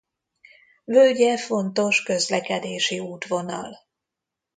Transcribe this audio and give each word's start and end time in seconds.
Völgye 0.85 1.37
fontos 1.37 2.03
közlekedési 2.03 2.99
útvonal. 2.99 3.77